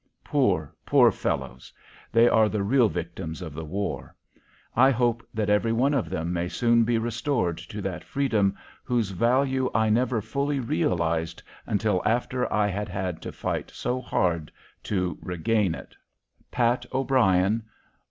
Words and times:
Poor, 0.23 0.73
poor 0.83 1.11
fellows! 1.11 1.71
they 2.11 2.27
are 2.27 2.49
the 2.49 2.63
real 2.63 2.89
victims 2.89 3.39
of 3.39 3.53
the 3.53 3.63
war. 3.63 4.15
I 4.75 4.89
hope 4.89 5.21
that 5.31 5.47
every 5.47 5.71
one 5.71 5.93
of 5.93 6.09
them 6.09 6.33
may 6.33 6.49
soon 6.49 6.83
be 6.83 6.97
restored 6.97 7.59
to 7.59 7.83
that 7.83 8.03
freedom 8.03 8.57
whose 8.83 9.11
value 9.11 9.69
I 9.75 9.91
never 9.91 10.19
fully 10.19 10.59
realized 10.59 11.43
until 11.67 12.01
after 12.03 12.51
I 12.51 12.65
had 12.67 12.89
had 12.89 13.21
to 13.21 13.31
fight 13.31 13.69
so 13.69 14.01
hard 14.01 14.51
to 14.85 15.19
regain 15.21 15.75
it. 15.75 15.95
PAT 16.49 16.87
O'BRIEN. 16.91 17.61